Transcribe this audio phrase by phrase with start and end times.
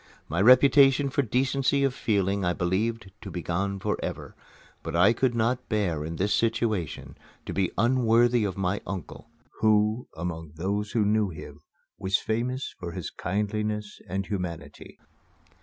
[0.27, 4.35] My reputation for decency of feeling I believed to be gone forever;
[4.81, 9.29] but I could not bear, in this situation, to be unworthy of my uncle,
[9.59, 11.59] who, among those who knew him,
[11.99, 14.97] was famous for his kindliness and humanity.